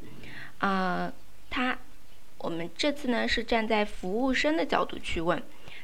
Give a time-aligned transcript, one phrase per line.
[0.58, 1.12] 啊，
[1.50, 1.78] 它，
[2.38, 5.42] 我们这次呢是站在服务生的角度去问，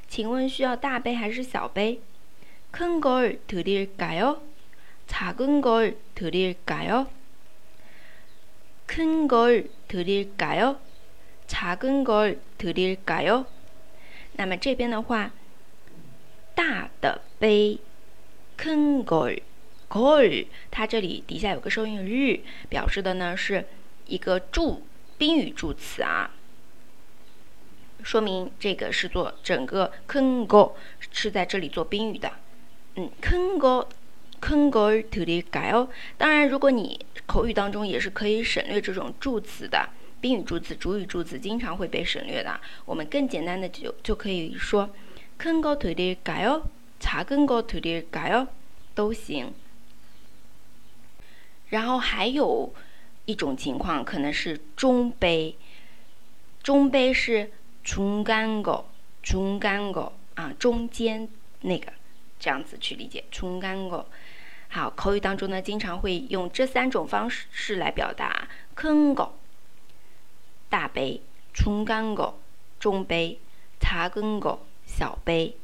[0.09, 2.01] 请问需要大杯还是小杯？
[2.73, 4.41] 큰걸드릴까 요？
[5.09, 7.07] 작은걸드릴까 요？
[8.87, 10.77] 큰걸드릴까 요？
[11.51, 13.47] 작은걸드릴까 요？
[14.33, 15.31] 那么这边的话，
[16.55, 17.79] 大的杯，
[18.59, 19.41] 큰 걸，
[19.89, 23.65] 걸， 它这里底下有个收音日，表示的呢是
[24.07, 24.83] 一个助
[25.17, 26.33] 宾语助词啊，
[28.03, 30.73] 说明这个是做整个큰거
[31.11, 32.33] 是在这里做宾语的。
[32.97, 35.89] 嗯，큰거큰걸드릴까 요？
[36.19, 39.89] 当然，如果你口语当中也是可以省略这种助词的，
[40.21, 42.61] 宾语助词、主语助词经常会被省略的。
[42.85, 44.91] 我们更简单的就就可以说
[45.39, 46.63] 큰거드릴까 요？
[47.01, 48.49] 작은거드릴까 요？
[48.95, 49.53] 都行。
[51.69, 52.73] 然后还有
[53.25, 55.57] 一种情况可能是中杯，
[56.63, 57.51] 中杯是
[57.85, 58.85] 중간 거，
[59.23, 61.29] 중간 거， 啊，中间
[61.61, 61.93] 那个。
[62.39, 64.07] 这样子去理解，冲干过。
[64.69, 68.47] 好，口语当中呢，经常会用这三种方式来表达。
[68.77, 69.31] 큰 거，
[70.71, 71.21] 大杯；
[71.53, 72.39] 冲干거
[72.79, 73.39] 中杯；
[73.81, 75.57] 작은 거， 小杯。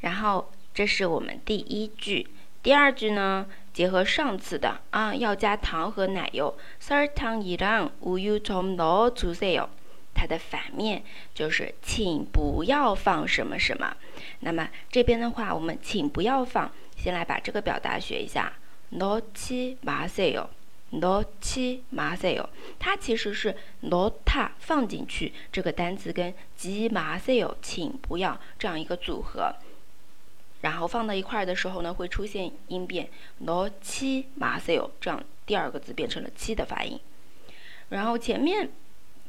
[0.00, 2.28] 然后，这是我们第一句。
[2.62, 6.56] 第二句呢，结合上次的啊，要加糖和奶油。
[6.80, 9.68] 설탕이랑우유좀넣어주세 요。
[10.14, 11.02] 它的反面
[11.34, 13.96] 就是请不要放什么什么。
[14.40, 18.52] 那么这边的话，我们请不要放，先来把这个表达学一下。
[18.92, 20.46] 넣지마세 요，
[20.92, 22.48] 넣지마세 요。
[22.78, 29.54] 它其实是넣다放进去这个单词跟지마세 요， 请不要这样一个组合，
[30.60, 33.08] 然后放到一块儿的时候呢，会出现音变
[33.44, 37.00] 넣지마세 요， 这样第二个字变成了七的发音，
[37.88, 38.70] 然后前面。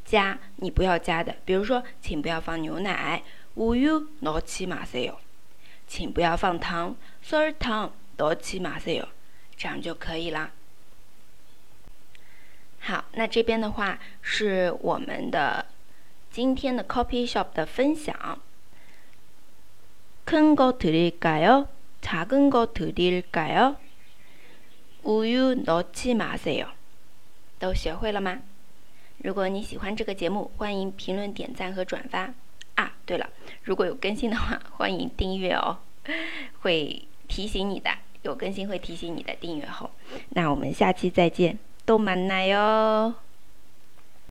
[0.06, 3.24] 加你不要加的，比如说，请不要放牛奶，
[3.56, 5.16] 우유넣지마세 요。
[5.88, 6.96] 请不要放糖，
[7.28, 9.08] 설탕넣지마세 요。
[9.58, 10.52] 这样就可以了。
[12.90, 15.66] 好，那这边的话是我们的
[16.30, 18.40] 今天的 coffee shop 的分享。
[20.26, 21.68] 큰거드릴까 요？
[22.02, 23.76] 작은거드릴까 요？
[25.04, 26.70] 우유넣지마세 요。
[27.60, 28.42] 都学会了吗？
[29.20, 32.34] 如果你喜欢这个节目，欢迎评论、点赞和转发
[32.76, 32.92] 啊！
[33.06, 33.30] 对了，
[33.64, 35.80] 如果有更新的话， 欢迎订阅哦，
[36.62, 37.90] 会提醒你的，
[38.24, 39.90] 有更新会提醒你的订阅后。
[40.30, 41.58] 那我们下期再见，
[41.91, 43.17] 또 만나요.